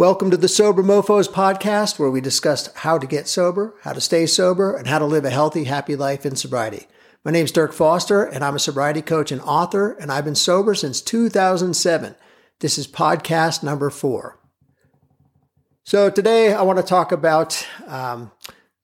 [0.00, 4.00] Welcome to the Sober Mofos podcast, where we discuss how to get sober, how to
[4.00, 6.86] stay sober, and how to live a healthy, happy life in sobriety.
[7.22, 10.34] My name is Dirk Foster, and I'm a sobriety coach and author, and I've been
[10.34, 12.14] sober since 2007.
[12.60, 14.40] This is podcast number four.
[15.84, 18.32] So today I want to talk about um,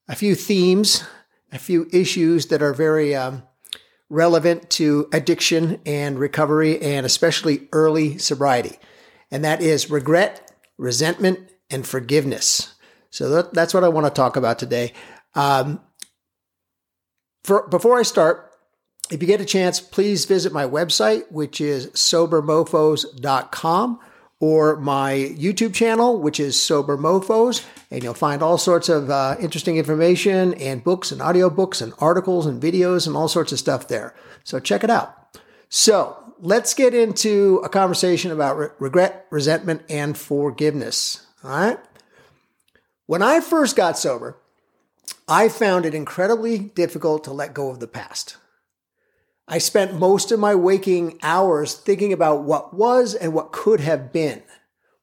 [0.07, 1.03] a few themes,
[1.51, 3.41] a few issues that are very um,
[4.07, 8.77] relevant to addiction and recovery, and especially early sobriety.
[9.31, 10.46] And that is regret
[10.77, 12.75] resentment, and forgiveness.
[13.09, 14.93] So that, that's what I want to talk about today.
[15.35, 15.81] Um,
[17.43, 18.51] for, before I start,
[19.09, 23.99] if you get a chance, please visit my website, which is sobermofos.com,
[24.39, 29.35] or my YouTube channel, which is Sober Mofos, and you'll find all sorts of uh,
[29.39, 33.87] interesting information and books and audiobooks and articles and videos and all sorts of stuff
[33.87, 34.13] there.
[34.43, 35.39] So check it out.
[35.69, 41.25] So let's get into a conversation about re- regret, resentment, and forgiveness.
[41.43, 41.79] All right.
[43.05, 44.37] When I first got sober,
[45.27, 48.37] I found it incredibly difficult to let go of the past.
[49.47, 54.11] I spent most of my waking hours thinking about what was and what could have
[54.11, 54.43] been.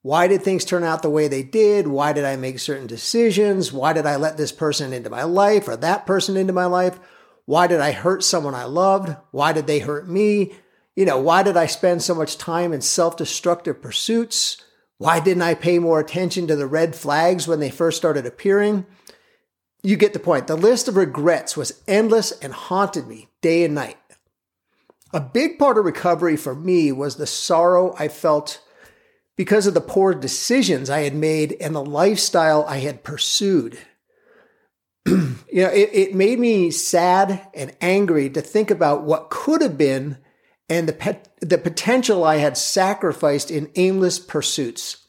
[0.02, 1.86] Why did things turn out the way they did?
[1.86, 3.72] Why did I make certain decisions?
[3.72, 6.98] Why did I let this person into my life or that person into my life?
[7.46, 9.16] Why did I hurt someone I loved?
[9.30, 10.52] Why did they hurt me?
[10.96, 14.62] You know, why did I spend so much time in self destructive pursuits?
[14.98, 18.86] Why didn't I pay more attention to the red flags when they first started appearing?
[19.82, 20.46] You get the point.
[20.46, 23.98] The list of regrets was endless and haunted me day and night.
[25.12, 28.60] A big part of recovery for me was the sorrow I felt
[29.36, 33.78] because of the poor decisions I had made and the lifestyle I had pursued.
[35.06, 39.76] you know, it, it made me sad and angry to think about what could have
[39.76, 40.18] been
[40.68, 45.06] and the, pet, the potential I had sacrificed in aimless pursuits.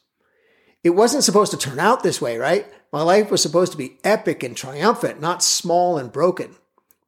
[0.84, 2.68] It wasn't supposed to turn out this way, right?
[2.92, 6.56] My life was supposed to be epic and triumphant, not small and broken.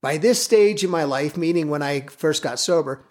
[0.02, 3.04] By this stage in my life, meaning when I first got sober,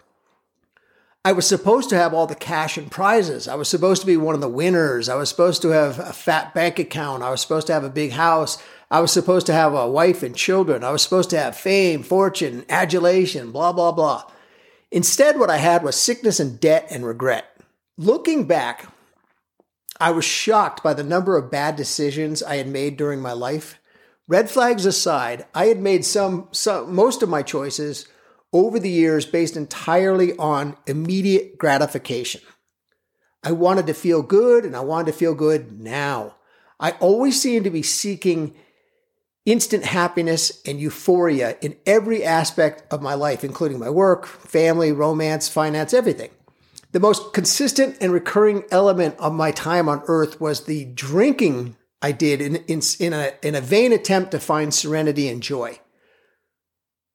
[1.23, 3.47] I was supposed to have all the cash and prizes.
[3.47, 5.09] I was supposed to be one of the winners.
[5.09, 7.23] I was supposed to have a fat bank account.
[7.23, 8.61] I was supposed to have a big house.
[8.89, 10.83] I was supposed to have a wife and children.
[10.83, 14.23] I was supposed to have fame, fortune, adulation, blah, blah, blah.
[14.91, 17.45] Instead, what I had was sickness and debt and regret.
[17.97, 18.87] Looking back,
[19.99, 23.79] I was shocked by the number of bad decisions I had made during my life.
[24.27, 28.07] Red flags aside, I had made some, some most of my choices
[28.53, 32.41] over the years based entirely on immediate gratification.
[33.43, 36.35] I wanted to feel good and I wanted to feel good now.
[36.79, 38.53] I always seemed to be seeking
[39.47, 45.47] instant happiness and euphoria in every aspect of my life, including my work, family, romance,
[45.47, 46.29] finance, everything.
[46.91, 52.11] The most consistent and recurring element of my time on earth was the drinking I
[52.11, 55.79] did in, in, in, a, in a vain attempt to find serenity and joy.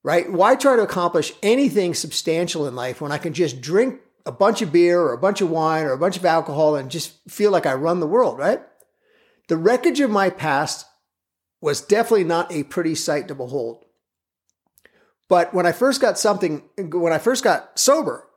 [0.02, 0.32] Right?
[0.32, 4.62] Why try to accomplish anything substantial in life when I can just drink a bunch
[4.62, 7.50] of beer or a bunch of wine or a bunch of alcohol and just feel
[7.50, 8.62] like I run the world, right?
[9.48, 10.86] The wreckage of my past
[11.62, 13.84] was definitely not a pretty sight to behold.
[15.28, 18.28] But when I first got something, when I first got sober,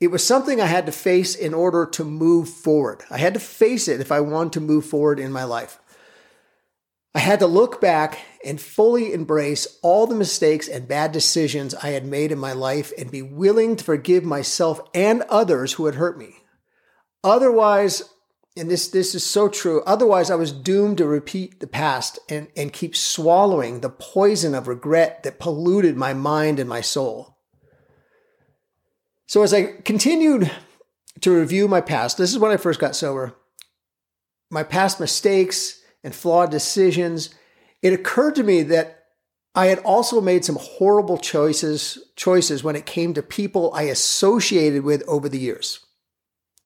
[0.00, 3.02] it was something I had to face in order to move forward.
[3.10, 5.78] I had to face it if I wanted to move forward in my life.
[7.14, 11.90] I had to look back and fully embrace all the mistakes and bad decisions I
[11.90, 15.94] had made in my life and be willing to forgive myself and others who had
[15.94, 16.34] hurt me.
[17.24, 18.02] Otherwise,
[18.56, 19.82] and this this is so true.
[19.86, 24.68] Otherwise, I was doomed to repeat the past and, and keep swallowing the poison of
[24.68, 27.36] regret that polluted my mind and my soul.
[29.26, 30.50] So as I continued
[31.20, 33.34] to review my past, this is when I first got sober,
[34.50, 37.34] my past mistakes and flawed decisions,
[37.82, 39.04] it occurred to me that
[39.54, 44.84] I had also made some horrible choices choices when it came to people I associated
[44.84, 45.85] with over the years.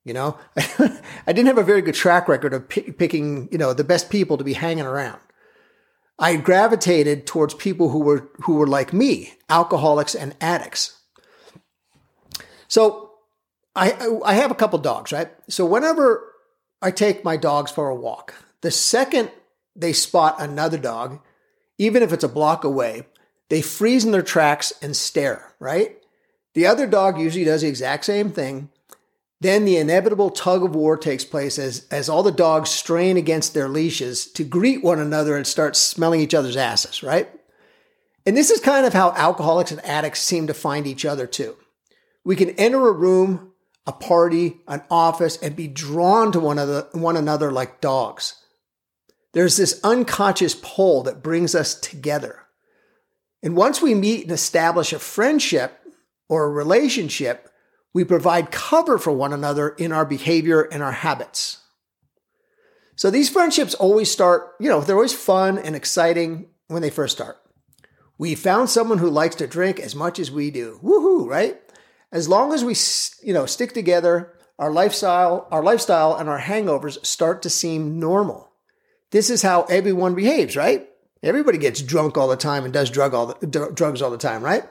[0.05, 1.01] You know, I
[1.33, 4.39] didn't have a very good track record of p- picking, you know, the best people
[4.39, 5.21] to be hanging around.
[6.19, 10.99] I gravitated towards people who were who were like me, alcoholics and addicts.
[12.69, 13.13] So
[13.75, 15.31] I I have a couple dogs, right?
[15.49, 16.31] So whenever
[16.83, 19.31] I take my dogs for a walk, the second
[19.75, 21.21] they spot another dog,
[21.79, 23.07] even if it's a block away,
[23.49, 25.97] they freeze in their tracks and stare, right?
[26.55, 28.69] The other dog usually does the exact same thing,
[29.41, 33.55] then the inevitable tug of war takes place as, as all the dogs strain against
[33.55, 37.31] their leashes to greet one another and start smelling each other's asses, right?
[38.27, 41.57] And this is kind of how alcoholics and addicts seem to find each other too.
[42.23, 43.51] We can enter a room
[43.87, 48.37] a party, an office, and be drawn to one another, one another like dogs.
[49.33, 52.41] There's this unconscious pull that brings us together.
[53.43, 55.81] And once we meet and establish a friendship
[56.29, 57.50] or a relationship,
[57.93, 61.59] we provide cover for one another in our behavior and our habits.
[62.97, 67.17] So these friendships always start, you know, they're always fun and exciting when they first
[67.17, 67.39] start.
[68.19, 70.79] We found someone who likes to drink as much as we do.
[70.83, 71.59] Woohoo, right?
[72.13, 72.77] As long as we,
[73.27, 78.53] you know, stick together, our lifestyle, our lifestyle and our hangovers start to seem normal.
[79.11, 80.87] This is how everyone behaves, right?
[81.23, 84.43] Everybody gets drunk all the time and does drug all the, drugs all the time,
[84.43, 84.65] right?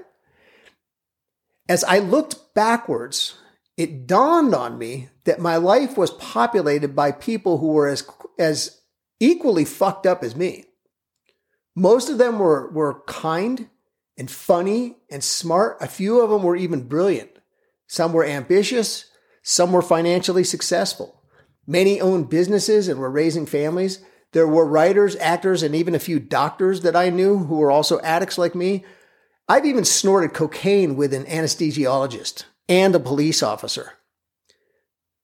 [1.70, 3.36] As I looked backwards,
[3.78, 8.06] it dawned on me that my life was populated by people who were as,
[8.40, 8.82] as
[9.20, 10.66] equally fucked up as me.
[11.76, 13.70] Most of them were, were kind
[14.18, 15.78] and funny and smart.
[15.80, 17.30] A few of them were even brilliant.
[17.88, 19.06] Some were ambitious.
[19.44, 21.22] Some were financially successful.
[21.68, 24.04] Many owned businesses and were raising families.
[24.32, 28.00] There were writers, actors, and even a few doctors that I knew who were also
[28.02, 28.84] addicts like me.
[29.50, 33.94] I've even snorted cocaine with an anesthesiologist and a police officer.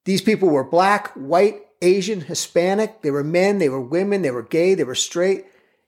[0.05, 3.03] These people were black, white, Asian, Hispanic.
[3.03, 5.45] They were men, they were women, they were gay, they were straight,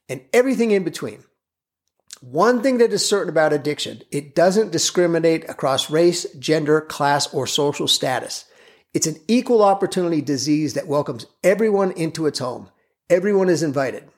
[0.08, 1.24] and everything in between.
[2.20, 7.46] One thing that is certain about addiction, it doesn't discriminate across race, gender, class, or
[7.46, 8.44] social status.
[8.94, 12.70] It's an equal opportunity disease that welcomes everyone into its home.
[13.10, 14.08] Everyone is invited.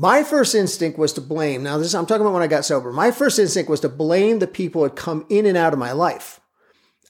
[0.00, 1.64] My first instinct was to blame.
[1.64, 2.92] Now, this I'm talking about when I got sober.
[2.92, 5.90] My first instinct was to blame the people that come in and out of my
[5.90, 6.38] life.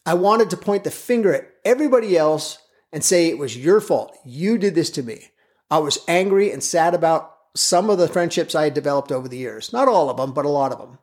[0.07, 2.57] I wanted to point the finger at everybody else
[2.91, 4.17] and say it was your fault.
[4.25, 5.25] You did this to me.
[5.71, 9.37] I was angry and sad about some of the friendships I had developed over the
[9.37, 9.71] years.
[9.71, 10.99] Not all of them, but a lot of them.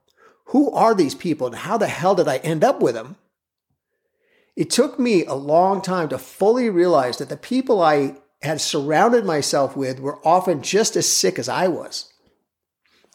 [0.46, 3.18] Who are these people and how the hell did I end up with them?
[4.56, 9.26] It took me a long time to fully realize that the people I had surrounded
[9.26, 12.12] myself with were often just as sick as I was.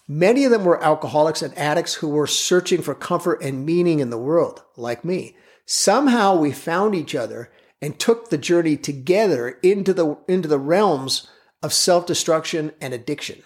[0.08, 4.10] Many of them were alcoholics and addicts who were searching for comfort and meaning in
[4.10, 5.36] the world, like me.
[5.66, 11.28] Somehow we found each other and took the journey together into the, into the realms
[11.62, 13.42] of self destruction and addiction.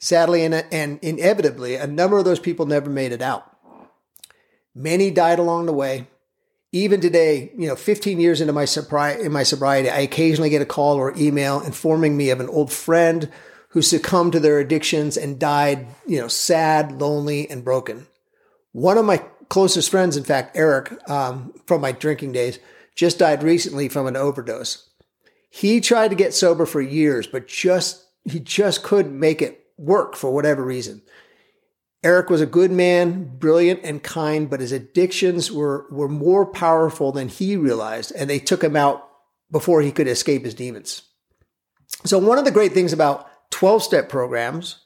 [0.00, 3.54] Sadly and, and inevitably, a number of those people never made it out.
[4.74, 6.08] Many died along the way,
[6.74, 10.60] even today, you know, 15 years into my sobriety, in my sobriety, I occasionally get
[10.60, 13.30] a call or email informing me of an old friend
[13.68, 18.08] who succumbed to their addictions and died, you know, sad, lonely, and broken.
[18.72, 19.18] One of my
[19.48, 22.58] closest friends, in fact, Eric, um, from my drinking days,
[22.96, 24.88] just died recently from an overdose.
[25.50, 30.16] He tried to get sober for years, but just he just couldn't make it work
[30.16, 31.02] for whatever reason.
[32.04, 37.10] Eric was a good man, brilliant and kind, but his addictions were, were more powerful
[37.12, 39.08] than he realized, and they took him out
[39.50, 41.02] before he could escape his demons.
[42.04, 44.80] So, one of the great things about 12 step programs,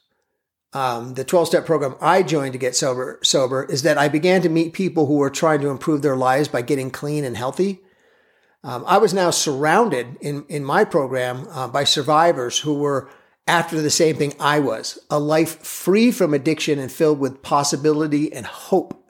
[0.71, 4.41] um, the 12 step program I joined to get sober, sober, is that I began
[4.43, 7.81] to meet people who were trying to improve their lives by getting clean and healthy.
[8.63, 13.09] Um, I was now surrounded in, in my program uh, by survivors who were
[13.49, 18.31] after the same thing I was a life free from addiction and filled with possibility
[18.31, 19.03] and hope.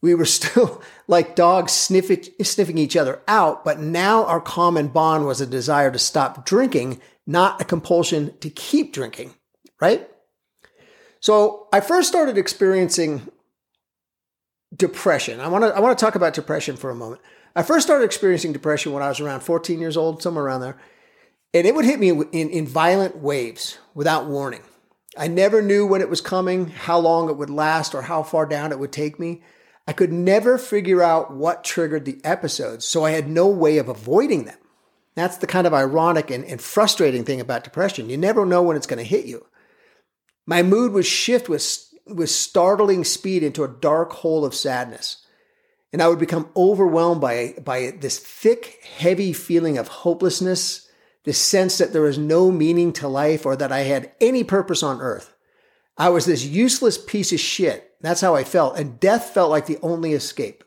[0.00, 5.26] We were still like dogs sniffing, sniffing each other out, but now our common bond
[5.26, 9.34] was a desire to stop drinking, not a compulsion to keep drinking,
[9.78, 10.08] right?
[11.20, 13.28] So I first started experiencing
[14.74, 15.38] depression.
[15.38, 17.20] I want to I want to talk about depression for a moment.
[17.54, 20.78] I first started experiencing depression when I was around 14 years old, somewhere around there.
[21.52, 24.62] And it would hit me in, in violent waves without warning.
[25.18, 28.46] I never knew when it was coming, how long it would last, or how far
[28.46, 29.42] down it would take me.
[29.86, 33.88] I could never figure out what triggered the episodes, so I had no way of
[33.88, 34.58] avoiding them.
[35.16, 38.08] That's the kind of ironic and, and frustrating thing about depression.
[38.08, 39.44] You never know when it's going to hit you.
[40.46, 45.26] My mood would shift with, with startling speed into a dark hole of sadness.
[45.92, 50.88] And I would become overwhelmed by, by this thick, heavy feeling of hopelessness
[51.24, 54.82] the sense that there was no meaning to life or that I had any purpose
[54.82, 55.34] on earth.
[55.96, 57.92] I was this useless piece of shit.
[58.00, 58.78] That's how I felt.
[58.78, 60.64] And death felt like the only escape.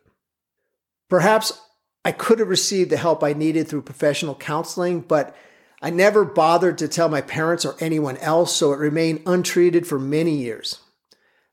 [1.09, 1.59] Perhaps
[2.05, 5.35] I could have received the help I needed through professional counseling, but
[5.81, 9.99] I never bothered to tell my parents or anyone else, so it remained untreated for
[9.99, 10.79] many years.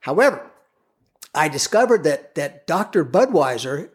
[0.00, 0.50] However,
[1.34, 3.04] I discovered that, that Dr.
[3.04, 3.90] Budweiser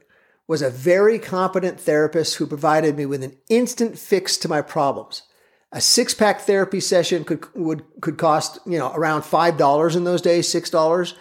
[0.48, 5.24] was a very competent therapist who provided me with an instant fix to my problems.
[5.72, 10.04] A six pack therapy session could would could cost you know around five dollars in
[10.04, 11.16] those days, six dollars,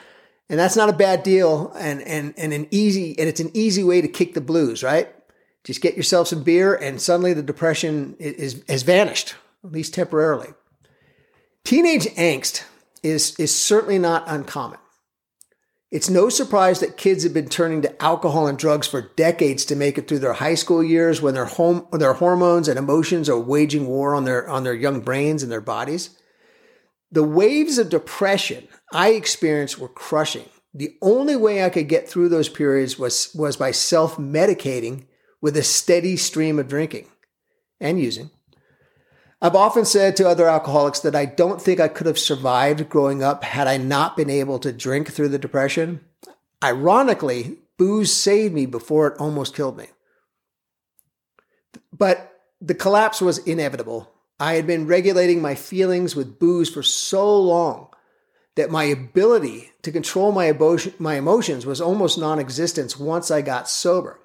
[0.48, 3.82] And that's not a bad deal and, and, and an easy, and it's an easy
[3.82, 5.08] way to kick the blues, right?
[5.64, 10.52] Just get yourself some beer and suddenly the depression is, has vanished, at least temporarily.
[11.64, 12.64] Teenage angst
[13.02, 14.78] is, is certainly not uncommon.
[15.94, 19.76] It's no surprise that kids have been turning to alcohol and drugs for decades to
[19.76, 23.38] make it through their high school years when their home, their hormones and emotions are
[23.38, 26.18] waging war on their, on their young brains and their bodies.
[27.12, 30.48] The waves of depression I experienced were crushing.
[30.74, 35.06] The only way I could get through those periods was, was by self medicating
[35.40, 37.06] with a steady stream of drinking
[37.78, 38.30] and using.
[39.42, 43.22] I've often said to other alcoholics that I don't think I could have survived growing
[43.22, 46.00] up had I not been able to drink through the depression.
[46.62, 49.88] Ironically, booze saved me before it almost killed me.
[51.92, 54.10] But the collapse was inevitable.
[54.40, 57.88] I had been regulating my feelings with booze for so long
[58.56, 63.42] that my ability to control my, emotion, my emotions was almost non existent once I
[63.42, 64.18] got sober.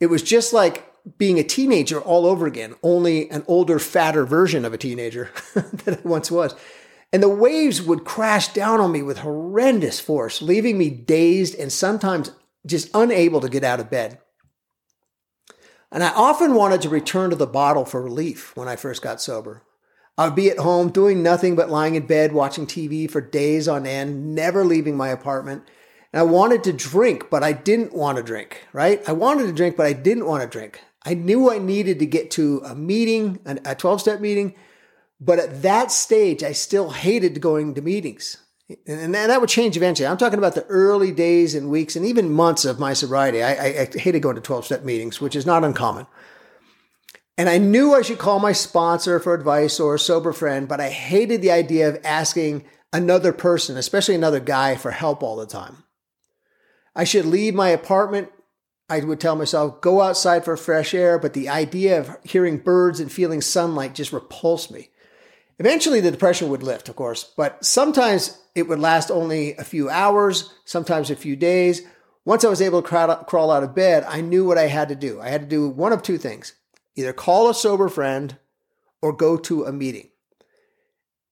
[0.00, 4.64] It was just like being a teenager all over again, only an older, fatter version
[4.64, 6.54] of a teenager that I once was.
[7.12, 11.70] And the waves would crash down on me with horrendous force, leaving me dazed and
[11.70, 12.32] sometimes
[12.66, 14.18] just unable to get out of bed.
[15.92, 19.20] And I often wanted to return to the bottle for relief when I first got
[19.20, 19.62] sober.
[20.16, 23.68] I would be at home doing nothing but lying in bed watching TV for days
[23.68, 25.62] on end, never leaving my apartment.
[26.12, 29.08] And I wanted to drink, but I didn't want to drink, right?
[29.08, 30.80] I wanted to drink, but I didn't want to drink.
[31.04, 34.54] I knew I needed to get to a meeting, a 12 step meeting,
[35.20, 38.38] but at that stage, I still hated going to meetings.
[38.86, 40.06] And that would change eventually.
[40.06, 43.42] I'm talking about the early days and weeks and even months of my sobriety.
[43.42, 46.06] I, I, I hated going to 12 step meetings, which is not uncommon.
[47.36, 50.80] And I knew I should call my sponsor for advice or a sober friend, but
[50.80, 55.46] I hated the idea of asking another person, especially another guy, for help all the
[55.46, 55.84] time.
[56.94, 58.30] I should leave my apartment
[58.94, 63.00] I would tell myself, go outside for fresh air, but the idea of hearing birds
[63.00, 64.90] and feeling sunlight just repulsed me.
[65.58, 69.90] Eventually, the depression would lift, of course, but sometimes it would last only a few
[69.90, 71.82] hours, sometimes a few days.
[72.24, 74.94] Once I was able to crawl out of bed, I knew what I had to
[74.94, 75.20] do.
[75.20, 76.54] I had to do one of two things
[76.94, 78.36] either call a sober friend
[79.02, 80.10] or go to a meeting.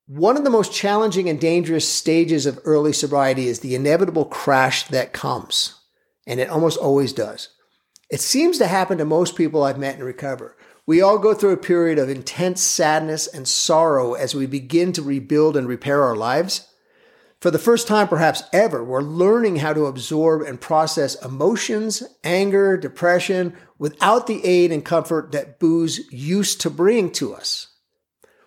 [0.07, 4.89] One of the most challenging and dangerous stages of early sobriety is the inevitable crash
[4.89, 5.79] that comes
[6.27, 7.51] and it almost always does.
[8.11, 10.57] It seems to happen to most people I've met in recover.
[10.85, 15.03] We all go through a period of intense sadness and sorrow as we begin to
[15.03, 16.69] rebuild and repair our lives.
[17.41, 22.77] For the first time, perhaps ever, we're learning how to absorb and process emotions, anger,
[22.77, 27.69] depression without the aid and comfort that booze used to bring to us.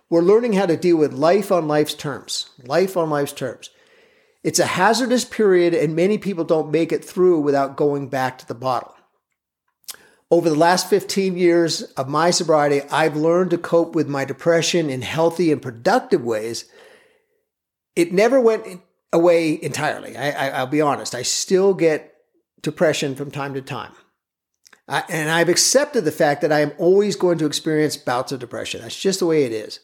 [0.10, 3.70] We're learning how to deal with life on life's terms, life on life's terms.
[4.46, 8.48] It's a hazardous period, and many people don't make it through without going back to
[8.48, 8.96] the bottle.
[10.30, 14.88] Over the last 15 years of my sobriety, I've learned to cope with my depression
[14.88, 16.66] in healthy and productive ways.
[17.96, 20.16] It never went away entirely.
[20.16, 21.16] I, will be honest.
[21.16, 22.14] I still get
[22.62, 23.94] depression from time to time.
[24.88, 28.84] And I've accepted the fact that I am always going to experience bouts of depression.
[28.84, 29.80] That's just the way it is.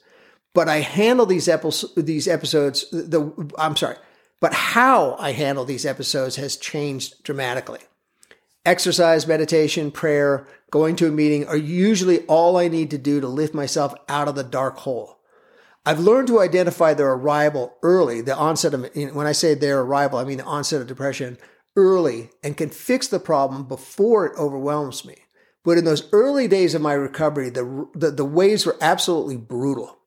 [0.54, 3.96] But I handle these, episodes, these episodes, the, I'm sorry,
[4.42, 7.80] but how I handle these episodes has changed dramatically.
[8.66, 13.28] Exercise, meditation, prayer, going to a meeting are usually all I need to do to
[13.28, 15.20] lift myself out of the dark hole.
[15.86, 20.20] I've learned to identify their arrival early, the onset of, when I say their arrival,
[20.20, 21.38] I mean the onset of depression
[21.76, 25.16] early and can fix the problem before it overwhelms me.
[25.64, 29.98] But in those early days of my recovery, the, the, the waves were absolutely brutal.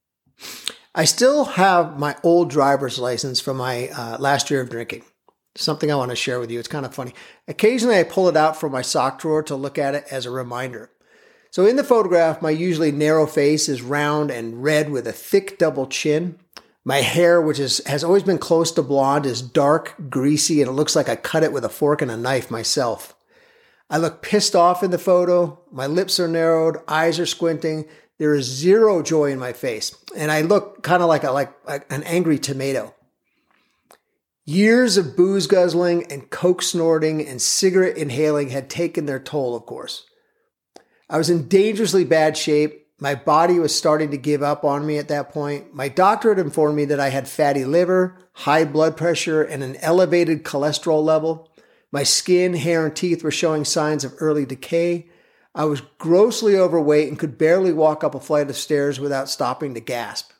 [0.97, 5.03] I still have my old driver's license from my uh, last year of drinking.
[5.57, 6.61] Something I want to share with you.
[6.61, 7.15] It's kind of funny.
[7.49, 10.31] Occasionally, I pull it out from my sock drawer to look at it as a
[10.31, 10.91] reminder.
[11.51, 15.59] So, in the photograph, my usually narrow face is round and red with a thick
[15.59, 16.39] double chin.
[16.85, 20.75] My hair, which is, has always been close to blonde, is dark, greasy, and it
[20.75, 23.17] looks like I cut it with a fork and a knife myself.
[23.91, 25.61] I look pissed off in the photo.
[25.71, 27.87] My lips are narrowed, eyes are squinting,
[28.19, 31.55] there is zero joy in my face, and I look kind of like a, like
[31.91, 32.95] an angry tomato.
[34.47, 39.65] Years of booze guzzling and coke snorting and cigarette inhaling had taken their toll, of
[39.65, 40.05] course.
[41.09, 42.87] I was in dangerously bad shape.
[43.01, 45.75] My body was starting to give up on me at that point.
[45.75, 49.77] My doctor had informed me that I had fatty liver, high blood pressure, and an
[49.77, 51.51] elevated cholesterol level.
[51.91, 55.09] My skin, hair, and teeth were showing signs of early decay.
[55.55, 59.75] I was grossly overweight and could barely walk up a flight of stairs without stopping
[59.75, 60.33] to gasp.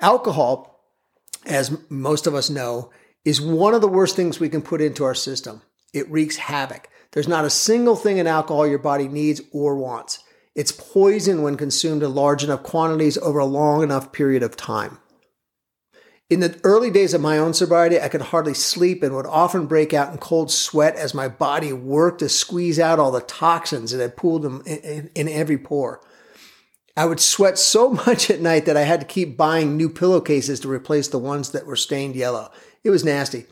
[0.00, 0.84] Alcohol,
[1.44, 2.90] as most of us know,
[3.24, 5.60] is one of the worst things we can put into our system.
[5.92, 6.88] It wreaks havoc.
[7.12, 10.22] There's not a single thing in alcohol your body needs or wants.
[10.54, 14.98] It's poison when consumed in large enough quantities over a long enough period of time.
[16.28, 19.66] In the early days of my own sobriety, I could hardly sleep and would often
[19.66, 23.92] break out in cold sweat as my body worked to squeeze out all the toxins
[23.92, 26.00] that had pooled in, in, in every pore.
[26.96, 30.58] I would sweat so much at night that I had to keep buying new pillowcases
[30.60, 32.50] to replace the ones that were stained yellow.
[32.82, 33.46] It was nasty.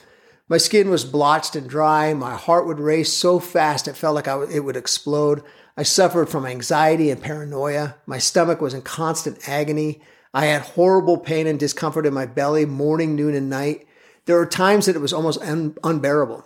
[0.49, 2.12] My skin was blotched and dry.
[2.12, 5.43] My heart would race so fast it felt like it would explode.
[5.76, 7.97] I suffered from anxiety and paranoia.
[8.04, 10.02] My stomach was in constant agony.
[10.35, 13.87] I had horrible pain and discomfort in my belly morning, noon, and night.
[14.26, 16.45] There were times that it was almost un- unbearable.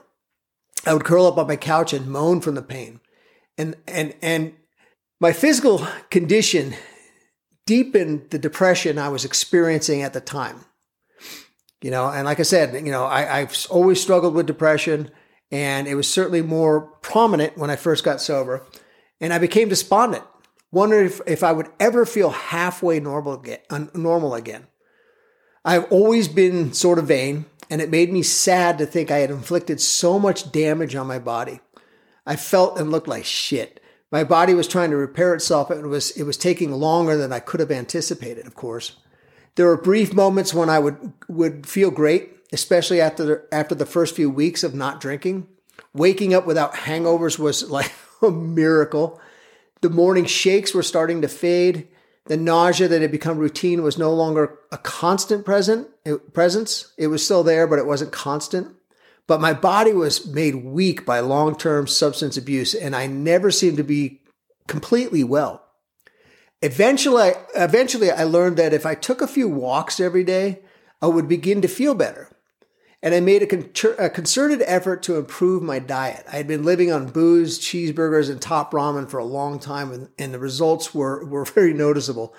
[0.86, 3.00] I would curl up on my couch and moan from the pain.
[3.56, 4.52] And, and, and
[5.20, 6.74] my physical condition
[7.66, 10.66] deepened the depression I was experiencing at the time.
[11.80, 15.10] You know, and like I said, you know, I, I've always struggled with depression,
[15.50, 18.66] and it was certainly more prominent when I first got sober.
[19.20, 20.24] And I became despondent
[20.70, 24.66] wondered if, if I would ever feel halfway normal again, normal again.
[25.64, 29.30] I've always been sort of vain, and it made me sad to think I had
[29.30, 31.60] inflicted so much damage on my body.
[32.26, 33.80] I felt and looked like shit.
[34.10, 37.32] My body was trying to repair itself, and it was it was taking longer than
[37.32, 38.46] I could have anticipated.
[38.46, 38.96] Of course,
[39.56, 43.86] there were brief moments when I would would feel great, especially after the, after the
[43.86, 45.46] first few weeks of not drinking.
[45.92, 49.20] Waking up without hangovers was like a miracle.
[49.80, 51.88] The morning shakes were starting to fade.
[52.26, 55.88] The nausea that had become routine was no longer a constant present
[56.32, 56.92] presence.
[56.98, 58.74] It was still there, but it wasn't constant.
[59.26, 63.84] But my body was made weak by long-term substance abuse, and I never seemed to
[63.84, 64.22] be
[64.66, 65.64] completely well.
[66.60, 70.60] Eventually, eventually, I learned that if I took a few walks every day,
[71.00, 72.27] I would begin to feel better
[73.02, 76.24] and I made a, con- a, concerted effort to improve my diet.
[76.30, 80.08] I had been living on booze, cheeseburgers, and top ramen for a long time, and,
[80.18, 82.34] and the results were, were very noticeable.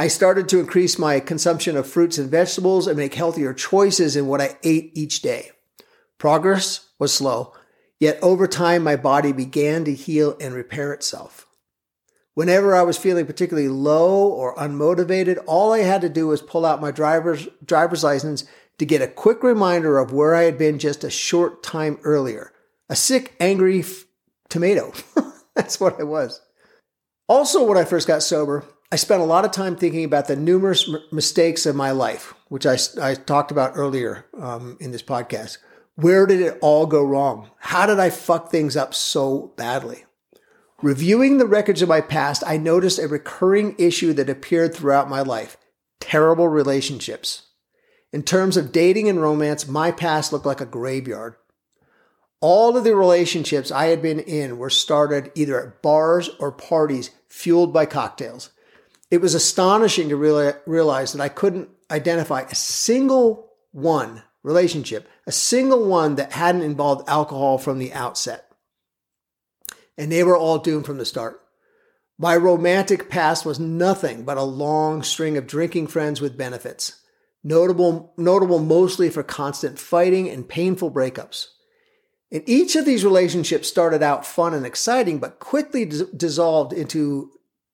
[0.00, 4.28] I started to increase my consumption of fruits and vegetables and make healthier choices in
[4.28, 5.50] what I ate each day.
[6.18, 7.52] Progress was slow,
[7.98, 11.46] yet over time, my body began to heal and repair itself.
[12.34, 16.64] Whenever I was feeling particularly low or unmotivated, all I had to do was pull
[16.64, 18.44] out my driver's, driver's license
[18.78, 22.52] to get a quick reminder of where I had been just a short time earlier.
[22.88, 24.04] A sick, angry f-
[24.48, 24.92] tomato.
[25.54, 26.40] That's what I was.
[27.28, 30.36] Also, when I first got sober, I spent a lot of time thinking about the
[30.36, 35.02] numerous m- mistakes of my life, which I, I talked about earlier um, in this
[35.02, 35.58] podcast.
[35.96, 37.50] Where did it all go wrong?
[37.58, 40.04] How did I fuck things up so badly?
[40.80, 45.22] Reviewing the records of my past, I noticed a recurring issue that appeared throughout my
[45.22, 45.56] life
[45.98, 47.47] terrible relationships.
[48.12, 51.36] In terms of dating and romance, my past looked like a graveyard.
[52.40, 57.10] All of the relationships I had been in were started either at bars or parties
[57.28, 58.50] fueled by cocktails.
[59.10, 60.16] It was astonishing to
[60.66, 67.08] realize that I couldn't identify a single one relationship, a single one that hadn't involved
[67.08, 68.50] alcohol from the outset.
[69.98, 71.40] And they were all doomed from the start.
[72.18, 77.00] My romantic past was nothing but a long string of drinking friends with benefits
[77.42, 81.48] notable, notable mostly for constant fighting and painful breakups.
[82.30, 87.30] And each of these relationships started out fun and exciting, but quickly dis- dissolved into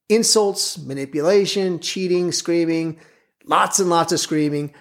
[0.08, 3.00] insults, manipulation, cheating, screaming,
[3.44, 4.72] lots and lots of screaming.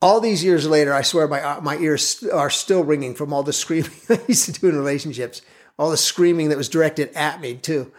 [0.00, 3.52] All these years later, I swear my, my ears are still ringing from all the
[3.52, 5.42] screaming I used to do in relationships,
[5.78, 7.92] all the screaming that was directed at me, too.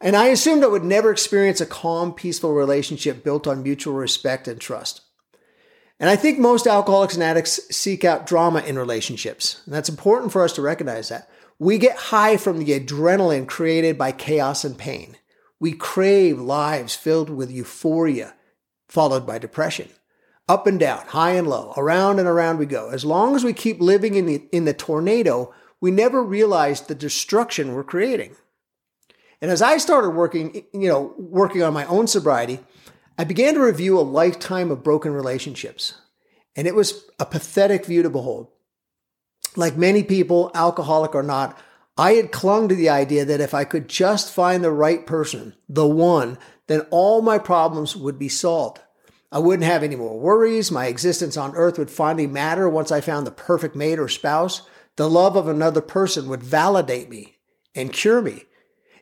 [0.00, 4.46] And I assumed I would never experience a calm, peaceful relationship built on mutual respect
[4.46, 5.00] and trust.
[6.00, 9.62] And I think most alcoholics and addicts seek out drama in relationships.
[9.64, 11.28] And that's important for us to recognize that.
[11.58, 15.16] We get high from the adrenaline created by chaos and pain.
[15.58, 18.34] We crave lives filled with euphoria,
[18.88, 19.88] followed by depression.
[20.48, 22.90] Up and down, high and low, around and around we go.
[22.90, 26.94] As long as we keep living in the, in the tornado, we never realize the
[26.94, 28.36] destruction we're creating.
[29.42, 32.60] And as I started working, you know, working on my own sobriety,
[33.20, 35.94] I began to review a lifetime of broken relationships,
[36.54, 38.46] and it was a pathetic view to behold.
[39.56, 41.58] Like many people, alcoholic or not,
[41.96, 45.54] I had clung to the idea that if I could just find the right person,
[45.68, 48.78] the one, then all my problems would be solved.
[49.32, 50.70] I wouldn't have any more worries.
[50.70, 54.62] My existence on earth would finally matter once I found the perfect mate or spouse.
[54.94, 57.38] The love of another person would validate me
[57.74, 58.44] and cure me.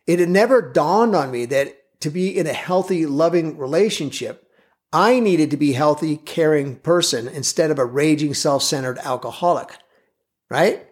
[0.07, 4.49] It had never dawned on me that to be in a healthy, loving relationship,
[4.93, 9.77] I needed to be a healthy, caring person instead of a raging, self centered alcoholic,
[10.51, 10.87] right?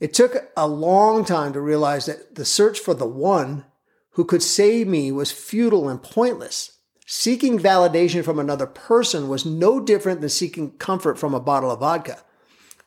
[0.00, 3.64] It took a long time to realize that the search for the one
[4.12, 6.78] who could save me was futile and pointless.
[7.06, 11.80] Seeking validation from another person was no different than seeking comfort from a bottle of
[11.80, 12.18] vodka.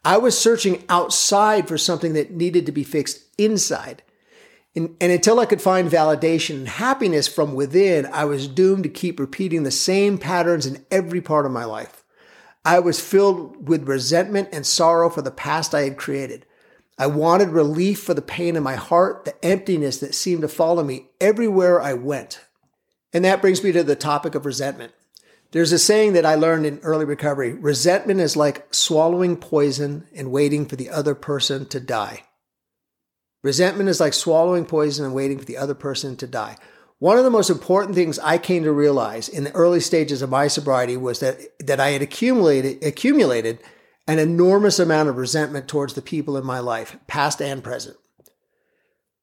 [0.03, 4.03] I was searching outside for something that needed to be fixed inside.
[4.75, 8.89] And, and, until I could find validation and happiness from within, I was doomed to
[8.89, 12.03] keep repeating the same patterns in every part of my life.
[12.65, 16.45] I was filled with resentment and sorrow for the past I had created.
[16.97, 20.83] I wanted relief for the pain in my heart, the emptiness that seemed to follow
[20.83, 22.41] me everywhere I went.
[23.13, 24.93] And that brings me to the topic of resentment.
[25.51, 30.31] There's a saying that I learned in early recovery resentment is like swallowing poison and
[30.31, 32.23] waiting for the other person to die.
[33.45, 36.57] Resentment is like swallowing poison and waiting for the other person to die.
[36.97, 40.31] One of the most important things I came to realize in the early stages of
[40.31, 43.59] my sobriety was that, that I had accumulated, accumulated
[44.07, 47.97] an enormous amount of resentment towards the people in my life, past and present.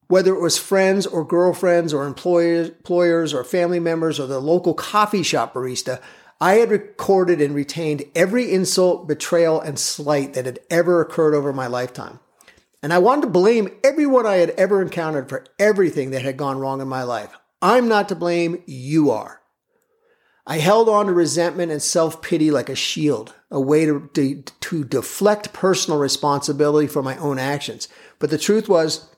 [0.07, 4.73] Whether it was friends or girlfriends or employers, employers or family members or the local
[4.73, 6.01] coffee shop barista,
[6.39, 11.51] I had recorded and retained every insult, betrayal, and slight that had ever occurred over
[11.51, 12.21] my lifetime.
[12.83, 16.59] And I wanted to blame everyone I had ever encountered for everything that had gone
[16.59, 17.31] wrong in my life.
[17.61, 19.39] I'm not to blame, you are.
[20.45, 24.41] I held on to resentment and self pity like a shield, a way to, to,
[24.41, 27.87] to, deflect personal responsibility for my own actions.
[28.19, 29.09] But the truth was,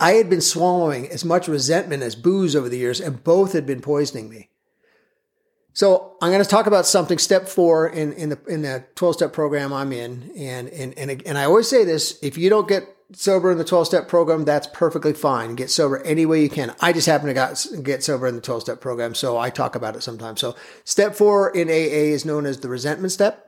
[0.00, 3.66] I had been swallowing as much resentment as booze over the years, and both had
[3.66, 4.50] been poisoning me.
[5.72, 9.14] So I'm going to talk about something step four in, in the in the 12
[9.14, 10.32] step program I'm in.
[10.36, 13.64] And, and, and, and I always say this, if you don't get sober in the
[13.64, 15.54] 12 step program, that's perfectly fine.
[15.54, 16.74] Get sober any way you can.
[16.80, 19.14] I just happen to got, get sober in the 12 step program.
[19.14, 20.40] So I talk about it sometimes.
[20.40, 23.44] So step four in AA is known as the resentment step.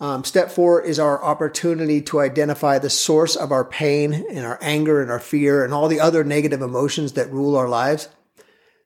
[0.00, 4.58] Um, step four is our opportunity to identify the source of our pain and our
[4.62, 8.08] anger and our fear and all the other negative emotions that rule our lives.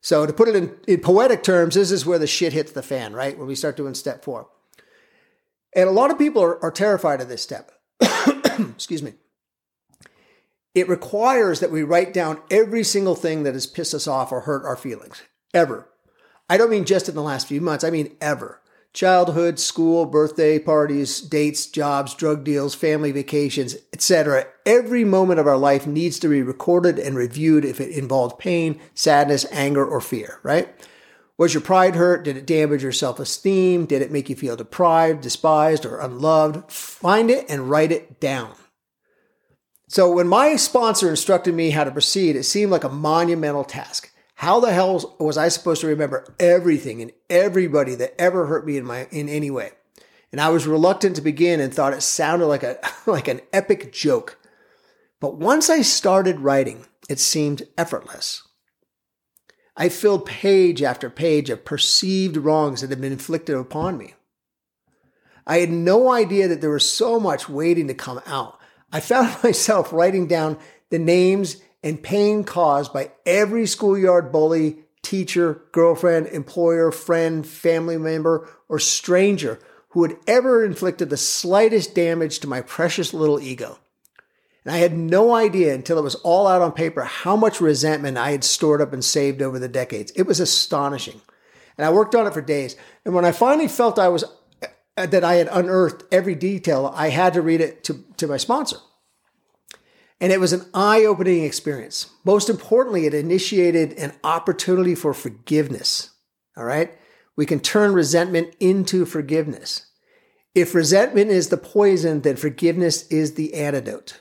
[0.05, 2.83] So to put it in, in poetic terms, this is where the shit hits the
[2.83, 3.39] fan, right?
[3.39, 4.49] When we start doing step four.
[5.75, 7.73] And a lot of people are, are terrified of this step.
[8.59, 9.15] Excuse me.
[10.75, 14.43] It requires that we write down every single thing that has pissed us off or
[14.43, 15.23] hurt our feelings,
[15.55, 15.89] ever.
[16.51, 18.61] I don't mean just in the last few months, I mean ever
[18.95, 24.47] childhood, school, birthday parties, dates, jobs, drug deals, family vacations, etc.
[24.65, 28.81] Every moment of our life needs to be recorded and reviewed if it involved pain,
[28.95, 30.69] sadness, anger, or fear, right?
[31.37, 32.25] Was your pride hurt?
[32.25, 33.87] Did it damage your self esteem?
[33.87, 36.71] Did it make you feel deprived, despised, or unloved?
[36.71, 38.55] Find it and write it down.
[39.89, 44.14] So, when my sponsor instructed me how to proceed, it seemed like a monumental task.
[44.35, 48.77] How the hell was I supposed to remember everything and everybody that ever hurt me
[48.77, 49.71] in my in any way?
[50.33, 53.93] And I was reluctant to begin and thought it sounded like a like an epic
[53.93, 54.39] joke.
[55.21, 58.43] But once I started writing, it seemed effortless.
[59.77, 64.15] I filled page after page of perceived wrongs that had been inflicted upon me.
[65.47, 68.59] I had no idea that there was so much waiting to come out.
[68.93, 70.59] I found myself writing down
[70.91, 78.49] the names and pain caused by every schoolyard bully, teacher, girlfriend, employer, friend, family member,
[78.71, 83.79] or stranger who had ever inflicted the slightest damage to my precious little ego.
[84.65, 88.17] And I had no idea until it was all out on paper how much resentment
[88.17, 90.11] I had stored up and saved over the decades.
[90.17, 91.21] It was astonishing.
[91.77, 92.77] And I worked on it for days.
[93.05, 94.25] And when I finally felt I was
[94.97, 98.79] that I had unearthed every detail, I had to read it to, to my sponsor.
[100.21, 102.11] And it was an eye opening experience.
[102.25, 106.11] Most importantly, it initiated an opportunity for forgiveness.
[106.57, 106.93] All right.
[107.37, 109.87] We can turn resentment into forgiveness.
[110.55, 114.21] If resentment is the poison, then forgiveness is the antidote.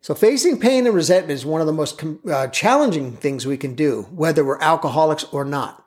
[0.00, 3.74] So, facing pain and resentment is one of the most uh, challenging things we can
[3.74, 5.84] do, whether we're alcoholics or not.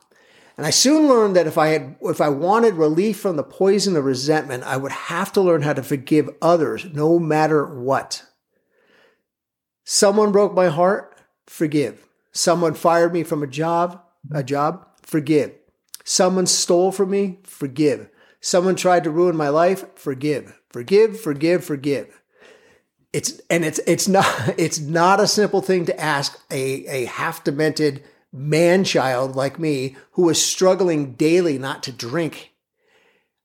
[0.58, 3.96] And I soon learned that if I had, if I wanted relief from the poison
[3.96, 8.24] of resentment, I would have to learn how to forgive others, no matter what.
[9.90, 12.10] Someone broke my heart, forgive.
[12.34, 14.02] Someone fired me from a job,
[14.34, 15.54] a job, forgive.
[16.04, 18.10] Someone stole from me, forgive.
[18.42, 20.60] Someone tried to ruin my life, forgive.
[20.74, 22.22] Forgive, forgive, forgive.
[23.14, 27.46] It's and it's it's not it's not a simple thing to ask a, a half
[27.46, 32.52] demented man child like me who is struggling daily not to drink.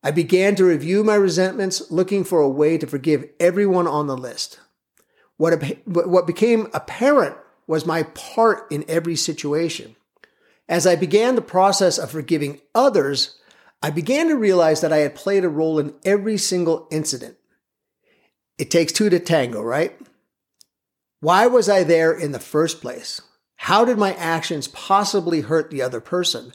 [0.02, 4.16] I began to review my resentments, looking for a way to forgive everyone on the
[4.16, 4.59] list.
[5.37, 9.97] What, what became apparent was my part in every situation.
[10.68, 13.38] As I began the process of forgiving others,
[13.83, 17.37] I began to realize that I had played a role in every single incident.
[18.59, 19.99] It takes two to tango, right?
[21.21, 23.21] Why was I there in the first place?
[23.57, 26.53] How did my actions possibly hurt the other person?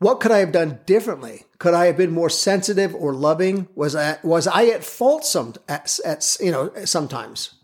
[0.00, 1.44] What could I have done differently?
[1.58, 3.68] Could I have been more sensitive or loving?
[3.74, 7.54] Was I was I at fault some at, at you know sometimes?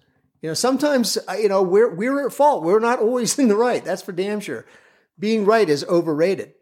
[0.46, 2.62] You know sometimes uh, you know we're we're at fault.
[2.62, 3.84] We're not always in the right.
[3.84, 4.64] That's for damn sure.
[5.18, 6.52] Being right is overrated.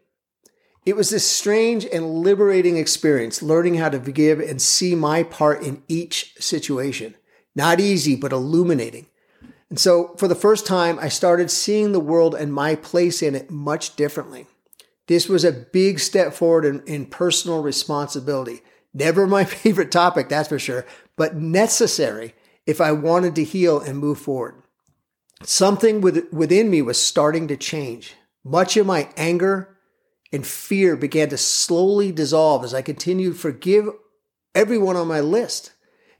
[0.87, 5.61] It was this strange and liberating experience, learning how to forgive and see my part
[5.61, 7.13] in each situation.
[7.53, 9.05] Not easy, but illuminating.
[9.69, 13.35] And so, for the first time, I started seeing the world and my place in
[13.35, 14.47] it much differently.
[15.05, 18.63] This was a big step forward in, in personal responsibility.
[18.95, 22.33] Never my favorite topic, that's for sure, but necessary
[22.65, 24.61] if I wanted to heal and move forward.
[25.43, 28.15] Something within me was starting to change.
[28.43, 29.77] Much of my anger,
[30.31, 33.89] and fear began to slowly dissolve as I continued to forgive
[34.53, 35.71] everyone on my list.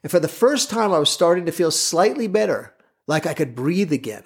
[0.04, 2.74] And for the first time, I was starting to feel slightly better,
[3.08, 4.24] like I could breathe again.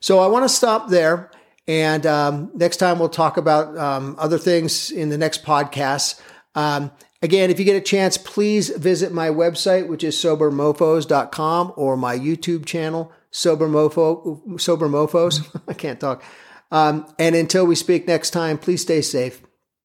[0.00, 1.30] So I want to stop there.
[1.66, 6.20] And um, next time we'll talk about um, other things in the next podcast.
[6.54, 6.90] Um,
[7.24, 12.16] again, if you get a chance, please visit my website, which is sobermofos.com, or my
[12.16, 15.40] YouTube channel, Sober Mofo, Sober Mofos.
[15.68, 16.22] I can't talk.
[16.70, 19.43] Um, and until we speak next time, please stay safe.